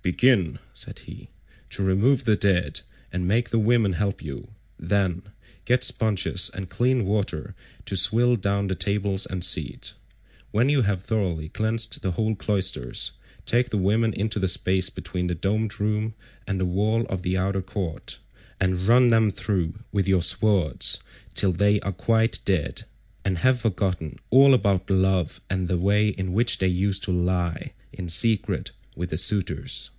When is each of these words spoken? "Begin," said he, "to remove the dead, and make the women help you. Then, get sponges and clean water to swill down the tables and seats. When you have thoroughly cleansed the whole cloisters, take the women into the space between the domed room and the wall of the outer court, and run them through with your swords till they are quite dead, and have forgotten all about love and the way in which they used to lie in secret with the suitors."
"Begin," 0.00 0.58
said 0.72 1.00
he, 1.00 1.28
"to 1.68 1.82
remove 1.82 2.24
the 2.24 2.34
dead, 2.34 2.80
and 3.12 3.28
make 3.28 3.50
the 3.50 3.58
women 3.58 3.92
help 3.92 4.22
you. 4.24 4.48
Then, 4.78 5.20
get 5.66 5.84
sponges 5.84 6.50
and 6.54 6.70
clean 6.70 7.04
water 7.04 7.54
to 7.84 7.94
swill 7.94 8.36
down 8.36 8.68
the 8.68 8.74
tables 8.74 9.26
and 9.26 9.44
seats. 9.44 9.96
When 10.50 10.70
you 10.70 10.80
have 10.80 11.02
thoroughly 11.04 11.50
cleansed 11.50 12.00
the 12.00 12.12
whole 12.12 12.34
cloisters, 12.34 13.12
take 13.44 13.68
the 13.68 13.76
women 13.76 14.14
into 14.14 14.38
the 14.38 14.48
space 14.48 14.88
between 14.88 15.26
the 15.26 15.34
domed 15.34 15.78
room 15.78 16.14
and 16.46 16.58
the 16.58 16.64
wall 16.64 17.04
of 17.10 17.20
the 17.20 17.36
outer 17.36 17.60
court, 17.60 18.18
and 18.58 18.88
run 18.88 19.08
them 19.08 19.28
through 19.28 19.80
with 19.92 20.08
your 20.08 20.22
swords 20.22 21.00
till 21.34 21.52
they 21.52 21.80
are 21.80 21.92
quite 21.92 22.38
dead, 22.46 22.84
and 23.26 23.36
have 23.38 23.60
forgotten 23.60 24.16
all 24.30 24.54
about 24.54 24.88
love 24.88 25.42
and 25.50 25.68
the 25.68 25.76
way 25.76 26.08
in 26.08 26.32
which 26.32 26.56
they 26.60 26.66
used 26.68 27.02
to 27.02 27.12
lie 27.12 27.74
in 27.92 28.08
secret 28.08 28.70
with 28.96 29.10
the 29.10 29.18
suitors." 29.18 29.90